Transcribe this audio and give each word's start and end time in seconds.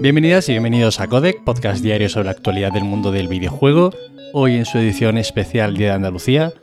Bienvenidas 0.00 0.48
y 0.48 0.52
bienvenidos 0.52 0.98
a 0.98 1.08
Codec, 1.08 1.44
podcast 1.44 1.82
diario 1.82 2.08
sobre 2.08 2.24
la 2.24 2.30
actualidad 2.30 2.72
del 2.72 2.84
mundo 2.84 3.12
del 3.12 3.28
videojuego, 3.28 3.92
hoy 4.32 4.56
en 4.56 4.64
su 4.64 4.78
edición 4.78 5.18
especial 5.18 5.76
Día 5.76 5.88
de 5.88 5.94
Andalucía. 5.96 6.54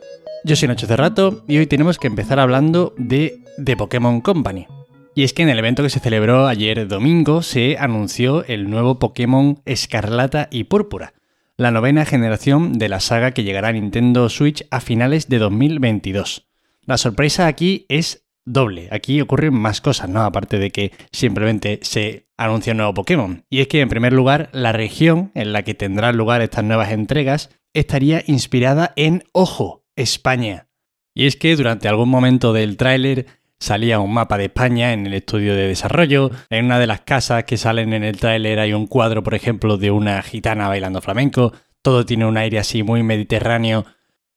Yo 0.42 0.56
soy 0.56 0.66
Nacho 0.66 0.88
Cerrato 0.88 1.44
y 1.46 1.58
hoy 1.58 1.68
tenemos 1.68 1.98
que 1.98 2.08
empezar 2.08 2.40
hablando 2.40 2.96
de 2.98 3.44
The 3.64 3.76
Pokémon 3.76 4.22
Company. 4.22 4.66
Y 5.14 5.22
es 5.22 5.32
que 5.32 5.44
en 5.44 5.50
el 5.50 5.58
evento 5.60 5.84
que 5.84 5.88
se 5.88 6.00
celebró 6.00 6.48
ayer 6.48 6.88
domingo 6.88 7.42
se 7.42 7.78
anunció 7.78 8.44
el 8.46 8.68
nuevo 8.68 8.98
Pokémon 8.98 9.62
Escarlata 9.66 10.48
y 10.50 10.64
Púrpura, 10.64 11.14
la 11.56 11.70
novena 11.70 12.04
generación 12.04 12.72
de 12.72 12.88
la 12.88 12.98
saga 12.98 13.30
que 13.30 13.44
llegará 13.44 13.68
a 13.68 13.72
Nintendo 13.72 14.28
Switch 14.30 14.66
a 14.72 14.80
finales 14.80 15.28
de 15.28 15.38
2022. 15.38 16.48
La 16.86 16.98
sorpresa 16.98 17.46
aquí 17.46 17.86
es 17.88 18.26
doble. 18.44 18.88
Aquí 18.90 19.20
ocurren 19.20 19.54
más 19.54 19.80
cosas, 19.80 20.08
¿no? 20.08 20.22
Aparte 20.22 20.58
de 20.58 20.72
que 20.72 20.90
simplemente 21.12 21.78
se 21.82 22.27
anuncia 22.38 22.72
un 22.72 22.78
nuevo 22.78 22.94
Pokémon. 22.94 23.44
Y 23.50 23.60
es 23.60 23.68
que, 23.68 23.80
en 23.80 23.88
primer 23.88 24.14
lugar, 24.14 24.48
la 24.52 24.72
región 24.72 25.30
en 25.34 25.52
la 25.52 25.62
que 25.62 25.74
tendrán 25.74 26.16
lugar 26.16 26.40
estas 26.40 26.64
nuevas 26.64 26.92
entregas 26.92 27.50
estaría 27.74 28.22
inspirada 28.26 28.92
en, 28.96 29.24
ojo, 29.32 29.84
España. 29.96 30.68
Y 31.14 31.26
es 31.26 31.36
que 31.36 31.54
durante 31.56 31.88
algún 31.88 32.08
momento 32.08 32.52
del 32.52 32.76
tráiler 32.76 33.26
salía 33.58 33.98
un 33.98 34.12
mapa 34.12 34.38
de 34.38 34.44
España 34.46 34.92
en 34.92 35.06
el 35.06 35.14
estudio 35.14 35.54
de 35.54 35.66
desarrollo. 35.66 36.30
En 36.48 36.66
una 36.66 36.78
de 36.78 36.86
las 36.86 37.00
casas 37.00 37.44
que 37.44 37.56
salen 37.56 37.92
en 37.92 38.04
el 38.04 38.18
tráiler 38.18 38.60
hay 38.60 38.72
un 38.72 38.86
cuadro, 38.86 39.22
por 39.22 39.34
ejemplo, 39.34 39.76
de 39.76 39.90
una 39.90 40.22
gitana 40.22 40.68
bailando 40.68 41.00
flamenco. 41.00 41.52
Todo 41.82 42.06
tiene 42.06 42.24
un 42.24 42.36
aire 42.36 42.58
así 42.58 42.84
muy 42.84 43.02
mediterráneo 43.02 43.84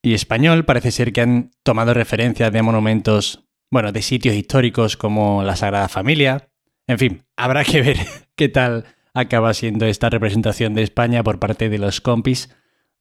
y 0.02 0.16
español. 0.16 0.66
Parece 0.66 0.92
ser 0.92 1.14
que 1.14 1.22
han 1.22 1.52
tomado 1.64 1.94
referencias 1.94 2.52
de 2.52 2.62
monumentos 2.64 3.48
bueno, 3.70 3.92
de 3.92 4.02
sitios 4.02 4.36
históricos 4.36 4.98
como 4.98 5.44
la 5.44 5.56
Sagrada 5.56 5.88
Familia. 5.88 6.51
En 6.88 7.00
fin, 7.00 7.24
habrá 7.36 7.64
que 7.64 7.82
ver 7.82 7.98
qué 8.36 8.50
tal 8.50 8.86
acaba 9.14 9.54
siendo 9.54 9.86
esta 9.86 10.10
representación 10.10 10.74
de 10.74 10.84
España 10.84 11.24
por 11.24 11.40
parte 11.40 11.70
de 11.70 11.78
los 11.78 12.02
compis 12.02 12.50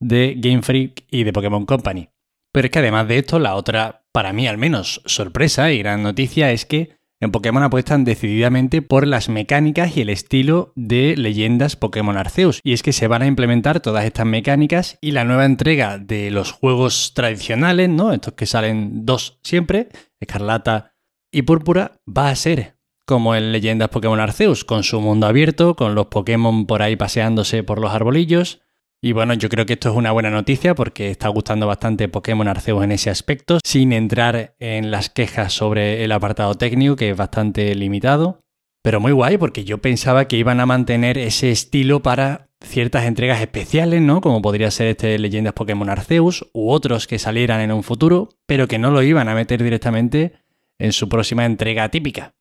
de 0.01 0.35
Game 0.39 0.63
Freak 0.63 1.05
y 1.11 1.25
de 1.25 1.33
Pokémon 1.33 1.67
Company. 1.67 2.09
Pero 2.53 2.67
es 2.67 2.71
que 2.73 2.79
además 2.81 3.07
de 3.07 3.19
esto, 3.19 3.39
la 3.39 3.55
otra, 3.55 4.05
para 4.13 4.33
mí 4.33 4.49
al 4.49 4.59
menos, 4.59 5.03
sorpresa 5.07 5.71
y 5.71 5.79
gran 5.79 6.03
noticia 6.03 6.51
es 6.51 6.67
que 6.67 7.01
en 7.23 7.33
Pokémon 7.33 7.63
apuestan 7.63 8.05
decididamente 8.05 8.81
por 8.81 9.07
las 9.07 9.29
mecánicas 9.29 9.95
y 9.95 10.01
el 10.01 10.09
estilo 10.09 10.73
de 10.75 11.17
leyendas 11.19 11.77
Pokémon 11.77 12.17
Arceus. 12.17 12.61
Y 12.65 12.73
es 12.73 12.83
que 12.83 12.95
se 12.95 13.09
van 13.09 13.21
a 13.21 13.27
implementar 13.27 13.81
todas 13.81 14.07
estas 14.07 14.25
mecánicas 14.25 14.97
y 15.03 15.11
la 15.13 15.25
nueva 15.25 15.45
entrega 15.45 15.99
de 15.99 16.31
los 16.31 16.51
juegos 16.51 17.13
tradicionales, 17.15 17.91
¿no? 17.91 18.13
Estos 18.13 18.35
que 18.35 18.47
salen 18.47 19.05
dos 19.05 19.39
siempre, 19.43 19.89
Escarlata 20.19 20.95
y 21.31 21.43
Púrpura, 21.43 22.01
va 22.09 22.31
a 22.31 22.37
ser 22.37 22.80
como 23.11 23.35
en 23.35 23.51
leyendas 23.51 23.89
Pokémon 23.89 24.21
Arceus, 24.21 24.65
con 24.65 24.85
su 24.85 25.01
mundo 25.01 25.27
abierto, 25.27 25.75
con 25.75 25.97
los 25.97 26.07
Pokémon 26.07 26.65
por 26.67 26.81
ahí 26.81 26.95
paseándose 26.95 27.65
por 27.65 27.81
los 27.81 27.93
arbolillos, 27.93 28.63
y 29.03 29.11
bueno, 29.11 29.35
yo 29.35 29.49
creo 29.49 29.67
que 29.67 29.73
esto 29.73 29.91
es 29.91 29.97
una 29.97 30.13
buena 30.13 30.31
noticia 30.31 30.77
porque 30.77 31.11
está 31.11 31.27
gustando 31.29 31.67
bastante 31.67 32.09
Pokémon 32.09 32.47
Arceus 32.47 32.85
en 32.85 32.93
ese 32.93 33.11
aspecto, 33.11 33.59
sin 33.65 33.93
entrar 33.93 34.55
en 34.61 34.93
las 34.93 35.11
quejas 35.11 35.53
sobre 35.53 36.05
el 36.05 36.13
apartado 36.13 36.55
técnico, 36.55 36.95
que 36.95 37.11
es 37.11 37.17
bastante 37.17 37.75
limitado. 37.75 38.43
Pero 38.83 39.01
muy 39.01 39.11
guay 39.11 39.39
porque 39.39 39.65
yo 39.65 39.79
pensaba 39.79 40.29
que 40.29 40.37
iban 40.37 40.61
a 40.61 40.67
mantener 40.67 41.19
ese 41.19 41.51
estilo 41.51 42.01
para 42.01 42.51
ciertas 42.63 43.07
entregas 43.07 43.41
especiales, 43.41 44.03
¿no? 44.03 44.21
Como 44.21 44.41
podría 44.41 44.71
ser 44.71 44.87
este 44.87 45.19
Leyendas 45.19 45.55
Pokémon 45.55 45.91
Arceus 45.91 46.47
u 46.53 46.71
otros 46.71 47.09
que 47.09 47.19
salieran 47.19 47.61
en 47.61 47.73
un 47.73 47.83
futuro, 47.83 48.29
pero 48.47 48.69
que 48.69 48.79
no 48.79 48.93
lo 48.93 49.03
iban 49.03 49.29
a 49.29 49.35
meter 49.35 49.63
directamente 49.63 50.35
en 50.79 50.93
su 50.93 51.09
próxima 51.09 51.45
entrega 51.45 51.89
típica. 51.89 52.35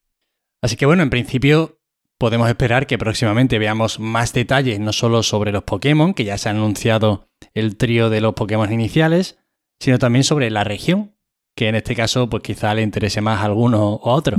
Así 0.62 0.76
que 0.76 0.86
bueno, 0.86 1.04
en 1.04 1.10
principio 1.10 1.80
podemos 2.18 2.50
esperar 2.50 2.86
que 2.86 2.98
próximamente 2.98 3.60
veamos 3.60 4.00
más 4.00 4.34
detalles, 4.34 4.80
no 4.80 4.92
solo 4.92 5.24
sobre 5.24 5.52
los 5.52 5.64
Pokémon, 5.64 6.14
que 6.14 6.26
ya 6.26 6.38
se 6.38 6.50
ha 6.50 6.52
anunciado 6.52 7.30
el 7.54 7.78
trío 7.78 8.10
de 8.10 8.22
los 8.22 8.34
Pokémon 8.34 8.72
iniciales, 8.72 9.40
sino 9.80 10.00
también 10.00 10.24
sobre 10.24 10.50
la 10.50 10.66
región, 10.66 11.16
que 11.56 11.70
en 11.70 11.76
este 11.76 11.96
caso 11.96 12.30
pues 12.30 12.44
quizá 12.44 12.74
le 12.74 12.82
interese 12.82 13.22
más 13.22 13.40
a 13.40 13.46
alguno 13.46 13.94
o 13.94 14.12
a 14.12 14.16
otro. 14.16 14.38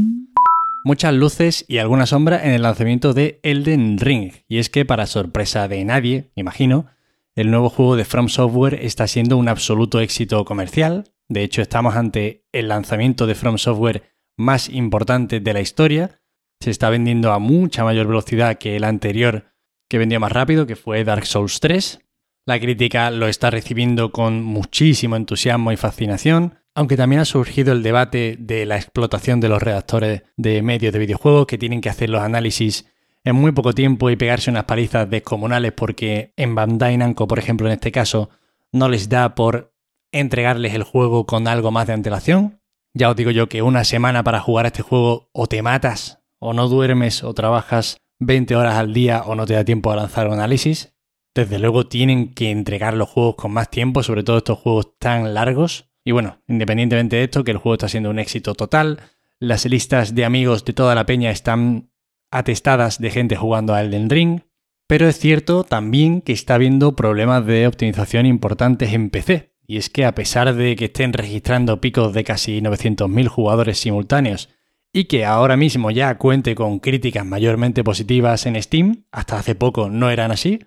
Muchas 0.85 1.15
luces 1.15 1.65
y 1.69 1.79
alguna 1.79 2.07
sombra 2.07 2.45
en 2.45 2.53
el 2.53 2.63
lanzamiento 2.63 3.13
de 3.15 3.41
Elden 3.43 3.99
Ring, 3.99 4.33
y 4.49 4.59
es 4.59 4.71
que 4.71 4.85
para 4.85 5.07
sorpresa 5.07 5.69
de 5.69 5.85
nadie, 5.85 6.31
imagino, 6.35 6.87
el 7.35 7.51
nuevo 7.51 7.71
juego 7.71 7.97
de 7.97 8.05
From 8.05 8.29
Software 8.29 8.79
está 8.83 9.07
siendo 9.07 9.37
un 9.37 9.49
absoluto 9.49 10.01
éxito 10.01 10.45
comercial. 10.45 11.05
De 11.29 11.43
hecho, 11.43 11.63
estamos 11.63 11.97
ante 11.97 12.45
el 12.53 12.69
lanzamiento 12.69 13.27
de 13.27 13.35
From 13.35 13.57
Software 13.57 14.03
más 14.41 14.69
importante 14.69 15.41
de 15.41 15.53
la 15.53 15.61
historia, 15.61 16.21
se 16.61 16.71
está 16.71 16.91
vendiendo 16.91 17.33
a 17.33 17.39
mucha 17.39 17.85
mayor 17.85 18.07
velocidad 18.07 18.59
que 18.59 18.77
el 18.77 18.85
anterior 18.85 19.47
que 19.89 19.99
vendió 19.99 20.21
más 20.21 20.33
rápido, 20.33 20.67
que 20.67 20.77
fue 20.77 21.05
Dark 21.05 21.27
Souls 21.27 21.61
3. 21.61 22.01
La 22.47 22.59
crítica 22.59 23.11
lo 23.11 23.27
está 23.27 23.51
recibiendo 23.51 24.13
con 24.13 24.43
muchísimo 24.43 25.17
entusiasmo 25.17 25.73
y 25.73 25.77
fascinación, 25.77 26.59
aunque 26.75 26.97
también 26.97 27.21
ha 27.21 27.25
surgido 27.25 27.73
el 27.73 27.83
debate 27.83 28.37
de 28.39 28.67
la 28.67 28.77
explotación 28.77 29.41
de 29.41 29.49
los 29.49 29.63
redactores 29.63 30.23
de 30.37 30.63
medios 30.63 30.93
de 30.93 30.99
videojuegos 30.99 31.47
que 31.47 31.59
tienen 31.59 31.81
que 31.81 31.89
hacer 31.89 32.09
los 32.09 32.23
análisis 32.23 32.87
en 33.25 33.37
muy 33.37 33.53
poco 33.53 33.75
tiempo 33.75 34.11
y 34.11 34.17
pegarse 34.17 34.51
unas 34.51 34.65
palizas 34.65 35.11
descomunales 35.11 35.73
porque 35.73 36.33
en 36.37 36.55
Bandai 36.55 36.97
Namco, 36.97 37.27
por 37.27 37.39
ejemplo, 37.39 37.67
en 37.67 37.75
este 37.75 37.93
caso, 37.93 38.31
no 38.73 38.89
les 38.89 39.09
da 39.09 39.35
por 39.35 39.75
entregarles 40.13 40.75
el 40.75 40.85
juego 40.85 41.27
con 41.27 41.49
algo 41.49 41.71
más 41.71 41.87
de 41.87 41.93
antelación. 41.93 42.60
Ya 42.93 43.11
os 43.11 43.17
digo 43.17 43.31
yo 43.31 43.49
que 43.49 43.63
una 43.63 43.85
semana 43.85 44.25
para 44.25 44.41
jugar 44.41 44.67
a 44.67 44.69
este 44.69 44.83
juego 44.83 45.31
o 45.33 45.47
te 45.47 45.63
matas 45.63 46.23
o 46.39 46.53
no 46.53 46.69
duermes 46.69 47.23
o 47.23 47.33
trabajas 47.35 47.99
20 48.19 48.57
horas 48.57 48.75
al 48.75 48.93
día 48.93 49.23
o 49.25 49.35
no 49.35 49.47
te 49.47 49.55
da 49.55 49.65
tiempo 49.65 49.93
a 49.93 49.97
lanzar 49.97 50.27
un 50.27 50.35
análisis. 50.35 50.97
Desde 51.35 51.59
luego 51.59 51.87
tienen 51.87 52.35
que 52.35 52.51
entregar 52.51 52.95
los 52.95 53.09
juegos 53.09 53.37
con 53.37 53.53
más 53.53 53.71
tiempo, 53.71 54.03
sobre 54.03 54.25
todo 54.25 54.39
estos 54.39 54.59
juegos 54.59 54.99
tan 54.99 55.35
largos. 55.35 55.91
Y 56.05 56.11
bueno, 56.11 56.43
independientemente 56.49 57.17
de 57.17 57.25
esto, 57.25 57.45
que 57.45 57.53
el 57.53 57.59
juego 57.59 57.75
está 57.75 57.89
siendo 57.89 58.11
un 58.11 58.19
éxito 58.19 58.55
total, 58.55 58.99
las 59.39 59.65
listas 59.67 60.15
de 60.15 60.25
amigos 60.25 60.65
de 60.65 60.73
toda 60.73 60.95
la 60.95 61.07
peña 61.07 61.31
están 61.31 61.93
atestadas 62.33 62.99
de 62.99 63.11
gente 63.11 63.37
jugando 63.37 63.75
a 63.75 63.83
Elden 63.83 64.11
Ring, 64.11 64.41
pero 64.89 65.09
es 65.09 65.19
cierto 65.19 65.63
también 65.63 66.21
que 66.21 66.33
está 66.33 66.57
habiendo 66.57 66.97
problemas 66.97 67.47
de 67.47 67.67
optimización 67.67 68.27
importantes 68.27 68.93
en 68.93 69.11
PC. 69.11 69.50
Y 69.71 69.77
es 69.77 69.89
que 69.89 70.05
a 70.05 70.17
pesar 70.17 70.53
de 70.53 70.75
que 70.75 70.87
estén 70.87 71.13
registrando 71.13 71.81
picos 71.81 72.13
de 72.13 72.25
casi 72.25 72.61
900.000 72.61 73.29
jugadores 73.29 73.79
simultáneos 73.79 74.49
y 74.93 75.05
que 75.05 75.25
ahora 75.25 75.57
mismo 75.57 75.93
ya 75.93 76.19
cuente 76.19 76.57
con 76.57 76.81
críticas 76.81 77.25
mayormente 77.25 77.85
positivas 77.85 78.47
en 78.47 78.61
Steam, 78.61 79.05
hasta 79.13 79.39
hace 79.39 79.55
poco 79.55 79.89
no 79.89 80.11
eran 80.11 80.33
así, 80.33 80.59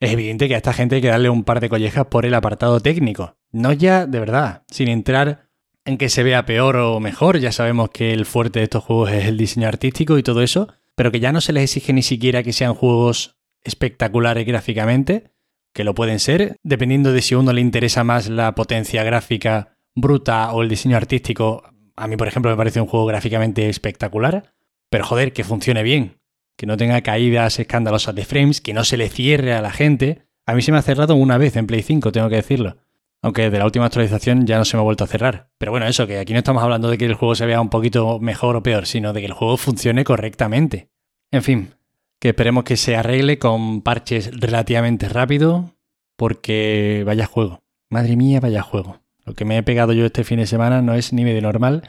es 0.00 0.12
evidente 0.12 0.48
que 0.48 0.54
a 0.54 0.58
esta 0.58 0.74
gente 0.74 0.96
hay 0.96 1.00
que 1.00 1.08
darle 1.08 1.30
un 1.30 1.44
par 1.44 1.60
de 1.60 1.70
collejas 1.70 2.08
por 2.08 2.26
el 2.26 2.34
apartado 2.34 2.78
técnico. 2.80 3.38
No 3.52 3.72
ya, 3.72 4.04
de 4.04 4.20
verdad, 4.20 4.64
sin 4.70 4.88
entrar 4.88 5.48
en 5.86 5.96
que 5.96 6.10
se 6.10 6.22
vea 6.22 6.44
peor 6.44 6.76
o 6.76 7.00
mejor, 7.00 7.38
ya 7.38 7.52
sabemos 7.52 7.88
que 7.88 8.12
el 8.12 8.26
fuerte 8.26 8.58
de 8.58 8.64
estos 8.64 8.84
juegos 8.84 9.12
es 9.12 9.24
el 9.24 9.38
diseño 9.38 9.66
artístico 9.66 10.18
y 10.18 10.22
todo 10.22 10.42
eso, 10.42 10.68
pero 10.94 11.10
que 11.10 11.20
ya 11.20 11.32
no 11.32 11.40
se 11.40 11.54
les 11.54 11.62
exige 11.62 11.94
ni 11.94 12.02
siquiera 12.02 12.42
que 12.42 12.52
sean 12.52 12.74
juegos 12.74 13.38
espectaculares 13.64 14.44
gráficamente, 14.44 15.31
que 15.72 15.84
lo 15.84 15.94
pueden 15.94 16.20
ser, 16.20 16.56
dependiendo 16.62 17.12
de 17.12 17.22
si 17.22 17.34
a 17.34 17.38
uno 17.38 17.52
le 17.52 17.60
interesa 17.60 18.04
más 18.04 18.28
la 18.28 18.54
potencia 18.54 19.02
gráfica 19.04 19.76
bruta 19.94 20.52
o 20.52 20.62
el 20.62 20.68
diseño 20.68 20.96
artístico, 20.96 21.62
a 21.96 22.06
mí, 22.06 22.16
por 22.16 22.28
ejemplo, 22.28 22.50
me 22.50 22.56
parece 22.56 22.80
un 22.80 22.86
juego 22.86 23.06
gráficamente 23.06 23.68
espectacular, 23.68 24.54
pero 24.90 25.04
joder, 25.04 25.32
que 25.32 25.44
funcione 25.44 25.82
bien, 25.82 26.20
que 26.56 26.66
no 26.66 26.76
tenga 26.76 27.00
caídas 27.02 27.58
escandalosas 27.58 28.14
de 28.14 28.24
frames, 28.24 28.60
que 28.60 28.74
no 28.74 28.84
se 28.84 28.96
le 28.96 29.08
cierre 29.08 29.54
a 29.54 29.62
la 29.62 29.70
gente. 29.70 30.26
A 30.46 30.54
mí 30.54 30.62
se 30.62 30.72
me 30.72 30.78
ha 30.78 30.82
cerrado 30.82 31.14
una 31.14 31.38
vez 31.38 31.56
en 31.56 31.66
Play 31.66 31.82
5, 31.82 32.12
tengo 32.12 32.28
que 32.28 32.36
decirlo. 32.36 32.76
Aunque 33.22 33.50
de 33.50 33.58
la 33.58 33.64
última 33.64 33.86
actualización 33.86 34.46
ya 34.46 34.58
no 34.58 34.64
se 34.64 34.76
me 34.76 34.80
ha 34.80 34.84
vuelto 34.84 35.04
a 35.04 35.06
cerrar. 35.06 35.50
Pero 35.58 35.70
bueno, 35.70 35.86
eso, 35.86 36.06
que 36.06 36.18
aquí 36.18 36.32
no 36.32 36.40
estamos 36.40 36.62
hablando 36.62 36.90
de 36.90 36.98
que 36.98 37.06
el 37.06 37.14
juego 37.14 37.36
se 37.36 37.46
vea 37.46 37.60
un 37.60 37.70
poquito 37.70 38.18
mejor 38.18 38.56
o 38.56 38.62
peor, 38.62 38.86
sino 38.86 39.12
de 39.12 39.20
que 39.20 39.26
el 39.26 39.32
juego 39.32 39.56
funcione 39.56 40.02
correctamente. 40.02 40.90
En 41.30 41.42
fin, 41.42 41.74
que 42.22 42.28
esperemos 42.28 42.62
que 42.62 42.76
se 42.76 42.94
arregle 42.94 43.40
con 43.40 43.82
parches 43.82 44.30
relativamente 44.32 45.08
rápido, 45.08 45.74
porque 46.16 47.02
vaya 47.04 47.26
juego. 47.26 47.64
Madre 47.90 48.14
mía, 48.14 48.38
vaya 48.38 48.62
juego. 48.62 49.00
Lo 49.24 49.34
que 49.34 49.44
me 49.44 49.58
he 49.58 49.62
pegado 49.64 49.92
yo 49.92 50.06
este 50.06 50.22
fin 50.22 50.38
de 50.38 50.46
semana 50.46 50.82
no 50.82 50.94
es 50.94 51.12
ni 51.12 51.24
medio 51.24 51.42
normal 51.42 51.82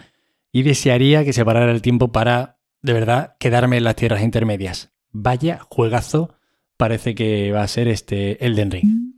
y 0.51 0.63
desearía 0.63 1.23
que 1.23 1.33
se 1.33 1.45
parara 1.45 1.71
el 1.71 1.83
tiempo 1.83 2.11
para, 2.11 2.57
de 2.81 2.93
verdad, 2.93 3.35
quedarme 3.39 3.77
en 3.77 3.83
las 3.83 3.95
tierras 3.95 4.23
intermedias. 4.23 4.91
Vaya 5.11 5.59
juegazo 5.69 6.33
parece 6.77 7.13
que 7.13 7.51
va 7.51 7.61
a 7.61 7.67
ser 7.67 7.87
este 7.87 8.43
Elden 8.43 8.71
Ring. 8.71 9.13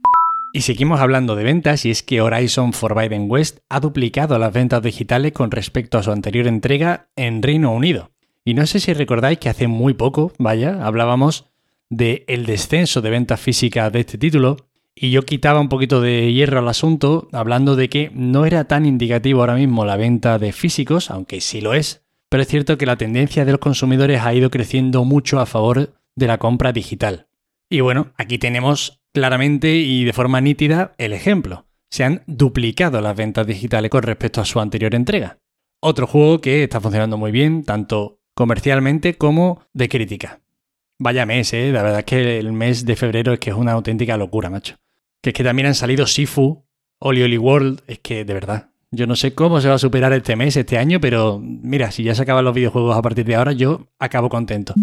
Y 0.51 0.63
seguimos 0.63 0.99
hablando 0.99 1.37
de 1.37 1.45
ventas 1.45 1.85
y 1.85 1.91
es 1.91 2.03
que 2.03 2.19
Horizon 2.19 2.73
Forbidden 2.73 3.31
West 3.31 3.59
ha 3.69 3.79
duplicado 3.79 4.37
las 4.37 4.51
ventas 4.51 4.83
digitales 4.83 5.31
con 5.31 5.49
respecto 5.49 5.97
a 5.97 6.03
su 6.03 6.11
anterior 6.11 6.45
entrega 6.45 7.07
en 7.15 7.41
Reino 7.41 7.71
Unido. 7.71 8.11
Y 8.45 8.53
no 8.53 8.67
sé 8.67 8.79
si 8.79 8.93
recordáis 8.93 9.39
que 9.39 9.49
hace 9.49 9.67
muy 9.67 9.95
poco, 9.95 10.31
vaya, 10.37 10.85
hablábamos 10.85 11.45
de 11.89 12.23
el 12.27 12.45
descenso 12.45 13.01
de 13.01 13.09
ventas 13.09 13.39
físicas 13.39 13.91
de 13.91 14.01
este 14.01 14.19
título 14.19 14.57
y 14.93 15.09
yo 15.09 15.23
quitaba 15.23 15.59
un 15.59 15.67
poquito 15.67 15.99
de 15.99 16.31
hierro 16.31 16.59
al 16.59 16.67
asunto, 16.67 17.27
hablando 17.33 17.75
de 17.75 17.89
que 17.89 18.11
no 18.13 18.45
era 18.45 18.65
tan 18.65 18.85
indicativo 18.85 19.41
ahora 19.41 19.55
mismo 19.55 19.83
la 19.83 19.97
venta 19.97 20.37
de 20.37 20.53
físicos, 20.53 21.09
aunque 21.09 21.41
sí 21.41 21.59
lo 21.59 21.73
es, 21.73 22.05
pero 22.29 22.43
es 22.43 22.47
cierto 22.47 22.77
que 22.77 22.85
la 22.85 22.97
tendencia 22.97 23.45
de 23.45 23.51
los 23.51 23.59
consumidores 23.59 24.21
ha 24.21 24.33
ido 24.33 24.51
creciendo 24.51 25.03
mucho 25.03 25.39
a 25.39 25.47
favor 25.47 25.95
de 26.15 26.27
la 26.27 26.37
compra 26.37 26.71
digital. 26.71 27.27
Y 27.67 27.81
bueno, 27.81 28.13
aquí 28.15 28.37
tenemos 28.37 29.01
claramente 29.11 29.75
y 29.75 30.03
de 30.05 30.13
forma 30.13 30.39
nítida 30.39 30.93
el 30.99 31.13
ejemplo. 31.13 31.65
Se 31.89 32.03
han 32.03 32.23
duplicado 32.27 33.01
las 33.01 33.15
ventas 33.15 33.47
digitales 33.47 33.89
con 33.89 34.03
respecto 34.03 34.39
a 34.39 34.45
su 34.45 34.59
anterior 34.59 34.93
entrega. 34.93 35.39
Otro 35.81 36.05
juego 36.07 36.41
que 36.41 36.63
está 36.63 36.79
funcionando 36.79 37.17
muy 37.17 37.31
bien, 37.31 37.63
tanto 37.63 38.19
comercialmente 38.35 39.15
como 39.15 39.61
de 39.73 39.89
crítica. 39.89 40.41
Vaya 40.99 41.25
mes, 41.25 41.51
¿eh? 41.53 41.71
La 41.71 41.81
verdad 41.81 41.99
es 41.99 42.05
que 42.05 42.37
el 42.37 42.53
mes 42.53 42.85
de 42.85 42.95
febrero 42.95 43.33
es 43.33 43.39
que 43.39 43.49
es 43.49 43.55
una 43.55 43.71
auténtica 43.71 44.15
locura, 44.17 44.49
macho. 44.49 44.75
Que 45.21 45.31
es 45.31 45.33
que 45.33 45.43
también 45.43 45.67
han 45.67 45.75
salido 45.75 46.05
Sifu, 46.05 46.63
Oli 46.99 47.23
Oli 47.23 47.37
World, 47.37 47.81
es 47.87 47.99
que 47.99 48.23
de 48.23 48.33
verdad. 48.33 48.69
Yo 48.91 49.07
no 49.07 49.15
sé 49.15 49.33
cómo 49.33 49.59
se 49.59 49.67
va 49.67 49.75
a 49.75 49.79
superar 49.79 50.13
este 50.13 50.35
mes, 50.35 50.55
este 50.55 50.77
año, 50.77 51.01
pero 51.01 51.41
mira, 51.41 51.91
si 51.91 52.03
ya 52.03 52.15
se 52.15 52.21
acaban 52.21 52.45
los 52.45 52.53
videojuegos 52.53 52.95
a 52.95 53.01
partir 53.01 53.25
de 53.25 53.35
ahora, 53.35 53.51
yo 53.51 53.87
acabo 53.99 54.29
contento. 54.29 54.73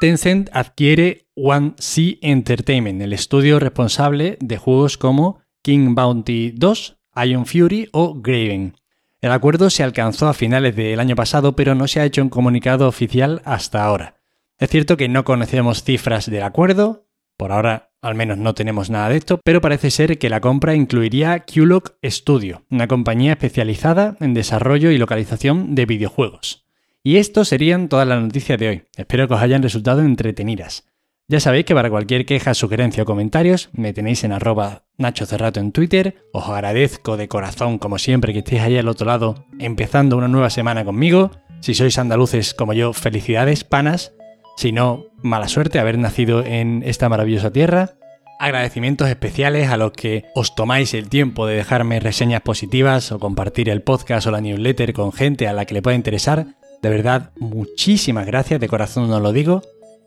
Tencent 0.00 0.48
adquiere 0.52 1.26
One 1.34 1.74
C 1.78 2.18
Entertainment, 2.22 3.02
el 3.02 3.12
estudio 3.12 3.58
responsable 3.58 4.38
de 4.40 4.56
juegos 4.56 4.96
como 4.96 5.40
King 5.62 5.94
Bounty 5.94 6.52
2, 6.52 6.96
Iron 7.24 7.46
Fury 7.46 7.88
o 7.92 8.14
Graven. 8.14 8.74
El 9.20 9.32
acuerdo 9.32 9.70
se 9.70 9.82
alcanzó 9.82 10.28
a 10.28 10.34
finales 10.34 10.76
del 10.76 11.00
año 11.00 11.16
pasado, 11.16 11.56
pero 11.56 11.74
no 11.74 11.88
se 11.88 12.00
ha 12.00 12.04
hecho 12.04 12.22
un 12.22 12.28
comunicado 12.28 12.86
oficial 12.86 13.40
hasta 13.44 13.84
ahora. 13.84 14.16
Es 14.58 14.70
cierto 14.70 14.96
que 14.96 15.08
no 15.08 15.24
conocemos 15.24 15.82
cifras 15.82 16.30
del 16.30 16.42
acuerdo, 16.42 17.06
por 17.36 17.52
ahora 17.52 17.90
al 18.02 18.14
menos 18.14 18.38
no 18.38 18.54
tenemos 18.54 18.88
nada 18.88 19.08
de 19.08 19.16
esto, 19.16 19.40
pero 19.42 19.60
parece 19.60 19.90
ser 19.90 20.18
que 20.18 20.30
la 20.30 20.40
compra 20.40 20.74
incluiría 20.74 21.40
QLOC 21.40 21.94
Studio, 22.04 22.62
una 22.70 22.86
compañía 22.86 23.32
especializada 23.32 24.16
en 24.20 24.32
desarrollo 24.32 24.90
y 24.90 24.98
localización 24.98 25.74
de 25.74 25.86
videojuegos. 25.86 26.64
Y 27.02 27.16
esto 27.16 27.44
serían 27.44 27.88
todas 27.88 28.06
las 28.06 28.20
noticias 28.20 28.58
de 28.58 28.68
hoy. 28.68 28.82
Espero 28.96 29.28
que 29.28 29.34
os 29.34 29.40
hayan 29.40 29.62
resultado 29.62 30.02
entretenidas. 30.02 30.86
Ya 31.28 31.40
sabéis 31.40 31.64
que 31.64 31.74
para 31.74 31.90
cualquier 31.90 32.24
queja, 32.24 32.54
sugerencia 32.54 33.02
o 33.02 33.06
comentarios 33.06 33.68
me 33.72 33.92
tenéis 33.92 34.22
en 34.22 34.30
arroba 34.30 34.84
Nacho 34.96 35.26
Cerrato 35.26 35.58
en 35.58 35.72
Twitter. 35.72 36.14
Os 36.32 36.48
agradezco 36.48 37.16
de 37.16 37.26
corazón, 37.26 37.78
como 37.78 37.98
siempre, 37.98 38.32
que 38.32 38.38
estéis 38.40 38.62
ahí 38.62 38.78
al 38.78 38.86
otro 38.86 39.08
lado, 39.08 39.44
empezando 39.58 40.16
una 40.16 40.28
nueva 40.28 40.50
semana 40.50 40.84
conmigo. 40.84 41.32
Si 41.58 41.74
sois 41.74 41.98
andaluces 41.98 42.54
como 42.54 42.74
yo, 42.74 42.92
felicidades, 42.92 43.64
panas. 43.64 44.14
Si 44.56 44.70
no, 44.70 45.06
mala 45.20 45.48
suerte 45.48 45.80
haber 45.80 45.98
nacido 45.98 46.44
en 46.44 46.84
esta 46.86 47.08
maravillosa 47.08 47.50
tierra. 47.50 47.94
Agradecimientos 48.38 49.08
especiales 49.08 49.68
a 49.68 49.76
los 49.76 49.90
que 49.90 50.26
os 50.36 50.54
tomáis 50.54 50.94
el 50.94 51.08
tiempo 51.08 51.48
de 51.48 51.56
dejarme 51.56 51.98
reseñas 51.98 52.42
positivas 52.42 53.10
o 53.10 53.18
compartir 53.18 53.68
el 53.68 53.82
podcast 53.82 54.28
o 54.28 54.30
la 54.30 54.40
newsletter 54.40 54.92
con 54.92 55.12
gente 55.12 55.48
a 55.48 55.52
la 55.52 55.64
que 55.64 55.74
le 55.74 55.82
pueda 55.82 55.96
interesar. 55.96 56.46
De 56.82 56.88
verdad, 56.88 57.32
muchísimas 57.40 58.26
gracias, 58.26 58.60
de 58.60 58.68
corazón 58.68 59.10
os 59.10 59.20
lo 59.20 59.32
digo. 59.32 59.62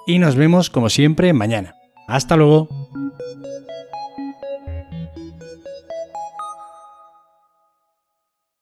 Y 0.06 0.20
nos 0.20 0.36
vemos 0.36 0.70
como 0.70 0.90
siempre 0.90 1.34
mañana. 1.34 1.76
Hasta 2.08 2.36
luego. 2.36 2.68